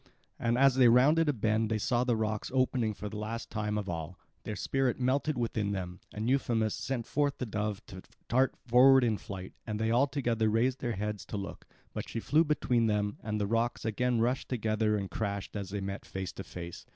And 0.39 0.57
as 0.57 0.73
they 0.73 0.87
rounded 0.87 1.29
a 1.29 1.33
bend 1.33 1.69
they 1.69 1.77
saw 1.77 2.03
the 2.03 2.15
rocks 2.15 2.49
opening 2.55 2.95
for 2.95 3.07
the 3.07 3.19
last 3.19 3.51
time 3.51 3.77
of 3.77 3.87
all. 3.87 4.17
Their 4.45 4.55
spirit 4.55 4.99
melted 4.99 5.37
within 5.37 5.73
them; 5.73 5.99
and 6.11 6.27
Euphemus 6.27 6.73
sent 6.73 7.05
forth 7.05 7.37
the 7.37 7.45
dove 7.45 7.85
to 7.85 8.01
dart 8.27 8.55
forward 8.65 9.03
in 9.03 9.19
flight; 9.19 9.53
and 9.67 9.79
they 9.79 9.91
all 9.91 10.07
together 10.07 10.49
raised 10.49 10.79
their 10.79 10.93
heads 10.93 11.23
to 11.27 11.37
look; 11.37 11.67
but 11.93 12.09
she 12.09 12.19
flew 12.19 12.43
between 12.43 12.87
them, 12.87 13.17
and 13.21 13.39
the 13.39 13.45
rocks 13.45 13.85
again 13.85 14.19
rushed 14.19 14.49
together 14.49 14.97
and 14.97 15.11
crashed 15.11 15.55
as 15.55 15.69
they 15.69 15.81
met 15.81 16.03
face 16.07 16.31
to 16.33 16.43
face. 16.43 16.83